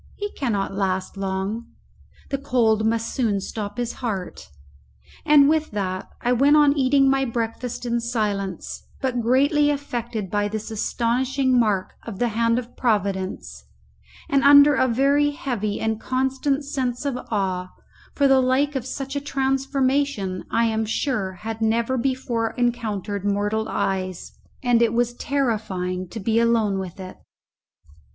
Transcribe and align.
He 0.15 0.31
cannot 0.31 0.73
last 0.73 1.15
long; 1.15 1.67
the 2.31 2.39
cold 2.39 2.87
must 2.87 3.13
soon 3.13 3.39
stop 3.39 3.77
his 3.77 3.93
heart. 4.01 4.49
And 5.27 5.47
with 5.47 5.69
that 5.73 6.09
I 6.21 6.31
went 6.33 6.57
on 6.57 6.75
eating 6.75 7.07
my 7.07 7.23
breakfast 7.23 7.85
in 7.85 7.99
silence, 7.99 8.81
but 8.99 9.21
greatly 9.21 9.69
affected 9.69 10.31
by 10.31 10.47
this 10.47 10.71
astonishing 10.71 11.59
mark 11.59 11.93
of 12.01 12.17
the 12.17 12.29
hand 12.29 12.57
of 12.57 12.75
Providence, 12.75 13.63
and 14.27 14.43
under 14.43 14.73
a 14.73 14.87
very 14.87 15.29
heavy 15.29 15.79
and 15.79 16.01
constant 16.01 16.65
sense 16.65 17.05
of 17.05 17.15
awe, 17.29 17.69
for 18.15 18.27
the 18.27 18.41
like 18.41 18.75
of 18.75 18.87
such 18.87 19.15
a 19.15 19.21
transformation 19.21 20.45
I 20.49 20.65
am 20.65 20.83
sure 20.83 21.33
had 21.33 21.61
never 21.61 21.95
before 21.95 22.53
encountered 22.57 23.23
mortal 23.23 23.69
eyes, 23.69 24.31
and 24.63 24.81
it 24.81 24.93
was 24.93 25.13
terrifying 25.13 26.07
to 26.07 26.19
be 26.19 26.39
alone 26.39 26.79
with 26.79 26.99
it. 26.99 27.17